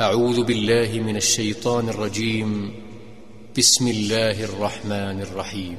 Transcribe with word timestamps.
أعوذ 0.00 0.44
بالله 0.44 1.00
من 1.06 1.16
الشيطان 1.16 1.88
الرجيم. 1.88 2.70
بسم 3.58 3.88
الله 3.88 4.44
الرحمن 4.44 5.22
الرحيم. 5.22 5.76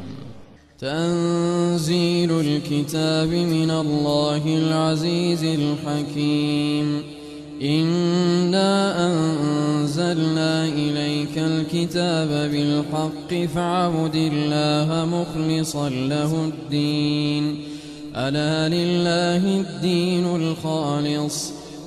تنزيل 0.80 2.32
الكتاب 2.32 3.28
من 3.28 3.72
الله 3.72 4.44
العزيز 4.48 5.44
الحكيم. 5.44 7.04
إنا 7.62 9.06
أنزلنا 9.08 10.66
إليك 10.66 11.38
الكتاب 11.38 12.52
بالحق 12.52 13.54
فاعبد 13.56 14.16
الله 14.16 15.06
مخلصا 15.06 15.90
له 15.90 16.46
الدين. 16.46 17.58
ألا 18.16 18.76
لله 18.76 19.62
الدين 19.62 20.36
الخالص. 20.36 21.55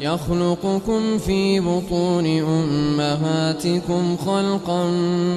يخلقكم 0.00 1.18
في 1.18 1.60
بطون 1.60 2.26
أمهاتكم 2.26 4.16
خلقا 4.16 4.84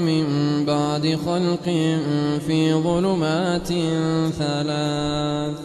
من 0.06 0.26
بعد 0.66 1.18
خلق 1.26 1.66
في 2.48 2.74
ظلمات 2.74 3.68
ثلاث. 4.40 5.56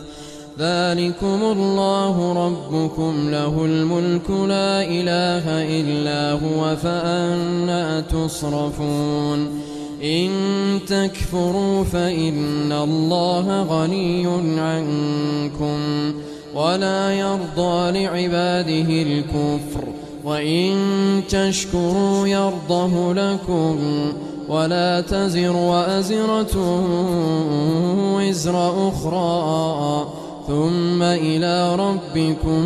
ذلكم 0.58 1.38
الله 1.42 2.46
ربكم 2.46 3.30
له 3.30 3.64
الملك 3.64 4.30
لا 4.30 4.82
إله 4.82 5.44
إلا 5.80 6.32
هو 6.32 6.76
فأنا 6.76 8.00
تصرفون. 8.00 9.60
إن 10.04 10.30
تكفروا 10.88 11.84
فإن 11.84 12.72
الله 12.72 13.62
غني 13.62 14.26
عنكم. 14.60 15.78
ولا 16.58 17.12
يرضى 17.12 18.04
لعباده 18.04 19.02
الكفر. 19.02 19.84
وإن 20.24 20.76
تشكروا 21.28 22.26
يرضه 22.26 23.14
لكم 23.14 23.78
ولا 24.48 25.00
تزر 25.00 25.56
وأزرة 25.56 26.84
وزر 28.16 28.88
أخرى. 28.88 30.06
ثم 30.46 31.02
إلى 31.02 31.76
ربكم 31.76 32.64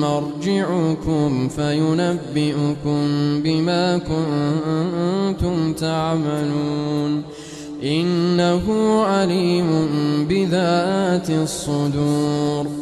مرجعكم 0.00 1.48
فينبئكم 1.48 2.98
بما 3.42 3.98
كنتم 3.98 5.72
تعملون. 5.72 7.22
إنه 7.84 8.62
عليم 9.02 9.68
بذات 10.28 11.30
الصدور. 11.30 12.81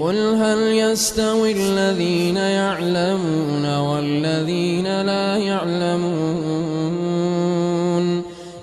قل 0.00 0.16
هل 0.16 0.58
يستوي 0.58 1.52
الذين 1.52 2.36
يعلمون 2.36 3.78
والذين 3.78 5.02
لا 5.02 5.36
يعلمون 5.36 6.96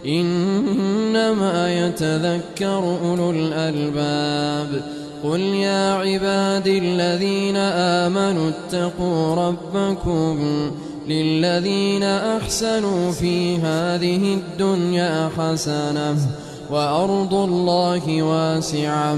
إنما 0.05 1.85
يتذكر 1.85 2.97
أولو 3.05 3.31
الألباب 3.31 4.83
قل 5.23 5.39
يا 5.39 5.93
عبادي 5.93 6.77
الذين 6.77 7.57
آمنوا 7.57 8.49
اتقوا 8.49 9.35
ربكم 9.35 10.39
للذين 11.07 12.03
أحسنوا 12.03 13.11
في 13.11 13.57
هذه 13.57 14.33
الدنيا 14.33 15.29
حسنة 15.37 16.15
وأرض 16.69 17.33
الله 17.33 18.23
واسعة 18.23 19.17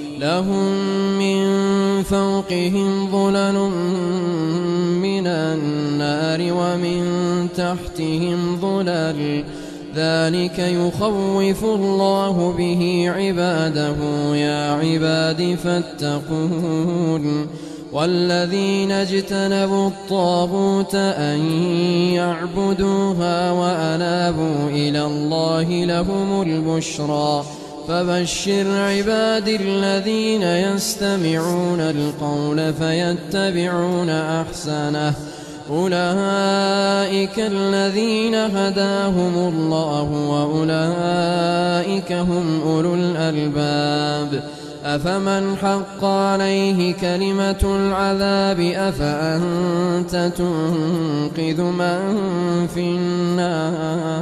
لهم 0.21 0.71
من 1.19 1.43
فوقهم 2.03 3.11
ظلل 3.11 3.69
من 5.01 5.27
النار 5.27 6.39
ومن 6.41 7.03
تحتهم 7.57 8.57
ظلل. 8.61 9.43
ذلك 9.95 10.59
يخوف 10.59 11.63
الله 11.63 12.55
به 12.57 13.11
عباده. 13.15 13.95
يا 14.35 14.71
عباد 14.71 15.57
فاتقون. 15.63 17.47
والذين 17.93 18.91
اجتنبوا 18.91 19.87
الطاغوت 19.87 20.95
أن 20.95 21.39
يعبدوها 22.13 23.51
وأنابوا 23.51 24.69
إلى 24.69 25.05
الله 25.05 25.85
لهم 25.85 26.41
البشرى. 26.41 27.43
فبشر 27.87 28.77
عباد 28.77 29.47
الذين 29.47 30.43
يستمعون 30.43 31.79
القول 31.79 32.73
فيتبعون 32.73 34.09
أحسنه. 34.09 35.13
أولئك 35.69 37.39
الذين 37.39 38.35
هداهم 38.35 39.33
الله 39.53 40.11
وأولئك 40.31 42.11
هم 42.11 42.61
أولو 42.61 42.95
الألباب. 42.95 44.43
أفمن 44.85 45.57
حق 45.57 46.05
عليه 46.05 46.93
كلمة 46.93 47.61
العذاب 47.63 48.59
أفأنت 48.59 50.31
تنقذ 50.37 51.61
من 51.61 51.99
في 52.73 52.79
النار؟ 52.81 54.21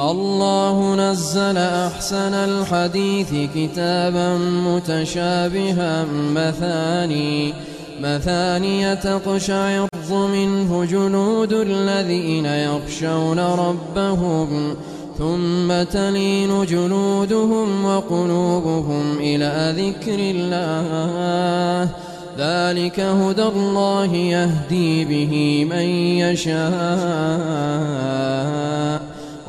الله 0.00 0.94
نزل 0.94 1.56
أحسن 1.56 2.34
الحديث 2.34 3.34
كتابا 3.54 4.38
متشابها 4.38 6.04
مثاني 6.34 7.52
مثانية 8.02 8.94
تقشعر 8.94 9.88
منه 10.10 10.84
جنود 10.84 11.52
الذين 11.52 12.46
يخشون 12.46 13.38
ربهم 13.38 14.74
ثم 15.18 15.82
تلين 15.82 16.64
جلودهم 16.66 17.84
وقلوبهم 17.84 19.18
إلى 19.20 19.74
ذكر 19.76 20.18
الله. 20.18 21.88
ذلك 22.38 23.00
هدى 23.00 23.42
الله 23.42 24.14
يهدي 24.14 25.04
به 25.04 25.64
من 25.70 25.88
يشاء. 26.20 26.66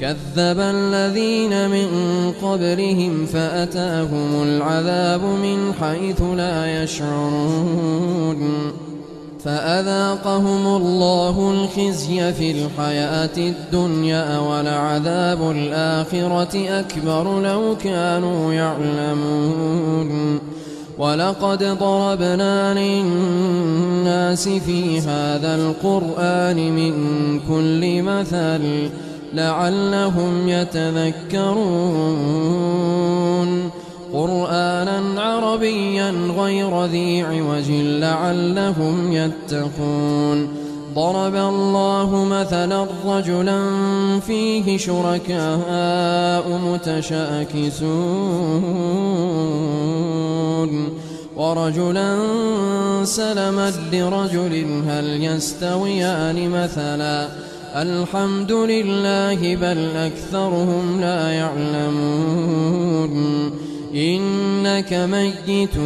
كذب 0.00 0.58
الذين 0.60 1.70
من 1.70 1.88
قبلهم 2.42 3.26
فأتاهم 3.26 4.42
العذاب 4.42 5.20
من 5.20 5.72
حيث 5.80 6.22
لا 6.22 6.82
يشعرون 6.82 8.72
فأذاقهم 9.44 10.66
الله 10.66 11.50
الخزي 11.50 12.32
في 12.32 12.50
الحياة 12.50 13.36
الدنيا 13.36 14.38
ولعذاب 14.38 15.50
الآخرة 15.50 16.80
أكبر 16.80 17.40
لو 17.40 17.76
كانوا 17.84 18.52
يعلمون 18.52 20.40
ولقد 20.98 21.64
ضربنا 21.78 22.74
للناس 22.74 24.48
في 24.48 25.00
هذا 25.00 25.54
القرآن 25.54 26.56
من 26.72 26.94
كل 27.48 28.02
مثل 28.02 28.90
لعلهم 29.34 30.48
يتذكرون. 30.48 31.54
قرآنا 34.12 35.22
عربيا 35.22 36.10
غير 36.38 36.84
ذي 36.84 37.22
عوج 37.22 37.70
لعلهم 37.70 39.12
يتقون. 39.12 40.48
ضرب 40.94 41.34
الله 41.34 42.24
مثلا 42.30 42.86
رجلا 43.06 43.60
فيه 44.20 44.78
شركاء 44.78 46.60
متشاكسون. 46.66 48.04
ورجلا 51.36 52.16
سلما 53.04 53.72
لرجل 53.92 54.82
هل 54.88 55.24
يستويان 55.24 56.50
مثلا. 56.50 57.28
الحمد 57.74 58.52
لله 58.52 59.56
بل 59.56 59.96
أكثرهم 59.96 61.00
لا 61.00 61.30
يعلمون. 61.30 63.14
إنك 63.94 64.92
ميت 64.92 65.76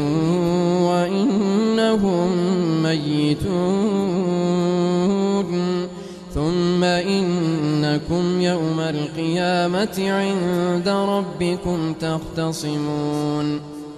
وإنهم 0.83 2.29
ميتون. 2.83 3.49
ثم 6.35 6.85
إنكم 6.85 8.41
يوم 8.41 8.81
القيامة 8.81 10.11
عند 10.11 10.89
ربكم 10.89 11.95
تختصمون. 12.01 13.61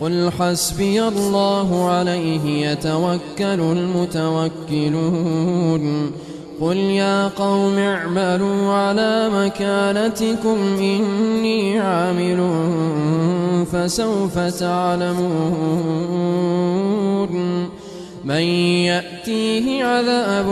قل 0.00 0.30
حسبي 0.38 1.08
الله 1.08 1.88
عليه 1.88 2.70
يتوكل 2.70 3.60
المتوكلون. 3.60 5.32
قل 6.60 6.76
يا 6.76 7.28
قوم 7.28 7.78
اعملوا 7.78 8.72
على 8.72 9.30
مكانتكم 9.34 10.56
إني 10.78 11.80
عامل 11.80 12.50
فسوف 13.72 14.38
تعلمون. 14.38 15.26
من 18.24 18.42
يأتيه 18.90 19.84
عذاب 19.84 20.46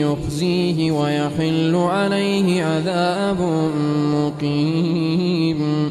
يخزيه 0.00 0.90
ويحل 0.90 1.74
عليه 1.76 2.64
عذاب 2.64 3.40
مقيم. 4.14 5.90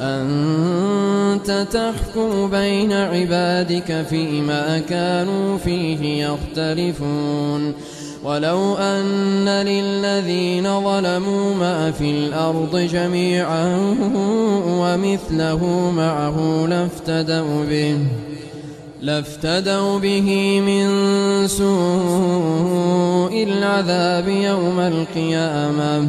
أنت 0.00 1.66
تحكم 1.72 2.50
بين 2.50 2.92
عبادك 2.92 4.06
فيما 4.10 4.78
كانوا 4.78 5.58
فيه 5.58 6.26
يختلفون. 6.26 7.74
ولو 8.24 8.74
أن 8.74 9.48
للذين 9.48 10.80
ظلموا 10.80 11.54
ما 11.54 11.90
في 11.90 12.10
الأرض 12.10 12.76
جميعا 12.76 13.94
ومثله 14.66 15.92
معه 15.96 16.66
لافتدوا 16.66 17.64
به 17.70 17.98
لافتدوا 19.02 19.98
به 19.98 20.60
من 20.60 20.88
سوء 21.48 23.42
العذاب 23.42 24.28
يوم 24.28 24.80
القيامة. 24.80 26.08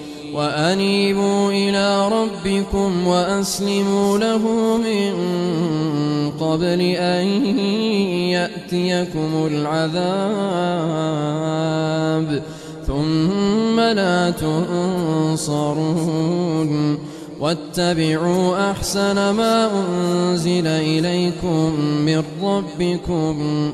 وأنيبوا 0.33 1.51
إلى 1.51 2.07
ربكم 2.07 3.07
وأسلموا 3.07 4.17
له 4.17 4.37
من 4.77 5.11
قبل 6.39 6.81
أن 6.81 7.25
يأتيكم 8.31 9.47
العذاب 9.51 10.01
ثم 12.87 13.79
لا 13.79 14.29
تنصرون 15.39 15.91
واتبعوا 17.39 18.71
أحسن 18.71 19.15
ما 19.15 19.69
أنزل 19.73 20.67
إليكم 20.67 21.73
من 22.05 22.23
ربكم 22.43 23.73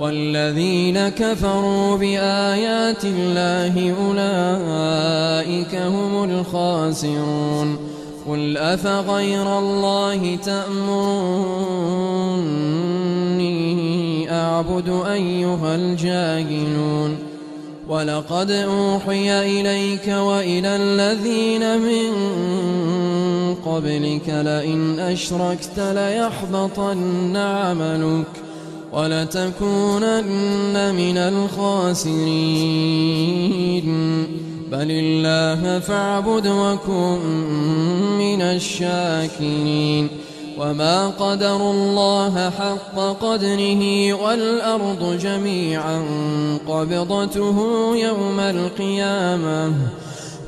والذين 0.00 1.08
كفروا 1.08 1.96
بآيات 1.96 3.04
الله 3.04 3.94
أولئك 4.00 5.74
هم 5.74 6.24
الخاسرون 6.24 7.78
قل 8.28 8.56
أفغير 8.56 9.58
الله 9.58 10.36
تأمروني 10.36 11.46
أعبد 14.32 15.02
أيها 15.06 15.74
الجاهلون 15.74 17.18
ولقد 17.88 18.50
أوحي 18.50 19.60
إليك 19.60 20.08
وإلى 20.08 20.76
الذين 20.76 21.78
من 21.78 22.14
قبلك 23.54 24.28
لئن 24.28 25.00
أشركت 25.00 25.78
ليحبطن 25.78 27.36
عملك 27.36 28.45
ولتكونن 28.96 30.94
من 30.94 31.16
الخاسرين. 31.18 32.06
بل 34.72 34.90
الله 34.90 35.78
فاعبد 35.78 36.46
وكن 36.46 37.18
من 38.18 38.42
الشاكرين. 38.42 40.08
وما 40.58 41.08
قدروا 41.08 41.72
الله 41.72 42.50
حق 42.50 42.98
قدره 42.98 44.12
والأرض 44.12 45.18
جميعا 45.22 46.04
قبضته 46.68 47.56
يوم 47.96 48.40
القيامة. 48.40 49.72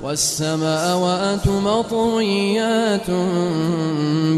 والسماوات 0.03 1.49
مطويات 1.49 3.11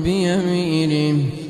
بيمينه. 0.05 1.50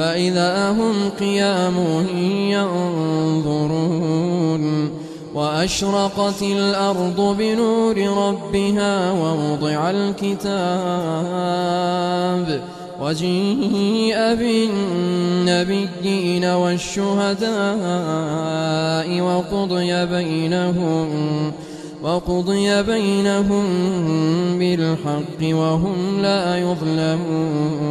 فإذا 0.00 0.70
هم 0.70 1.10
قيام 1.20 1.76
ينظرون 3.44 4.90
وأشرقت 5.34 6.42
الأرض 6.42 7.36
بنور 7.38 7.98
ربها 7.98 9.12
ووضع 9.12 9.90
الكتاب 9.90 10.40
وجيء 13.00 14.16
بالنبيين 15.44 16.44
والشهداء 16.44 17.50
وقضي 19.20 20.06
بينهم 20.06 21.08
وقضي 22.02 22.82
بينهم 22.82 23.64
بالحق 24.58 25.42
وهم 25.42 26.22
لا 26.22 26.58
يظلمون 26.58 27.90